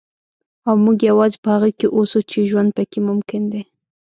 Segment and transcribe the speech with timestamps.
[0.67, 3.61] او موږ یوازې په هغه کې اوسو چې ژوند پکې ممکن دی.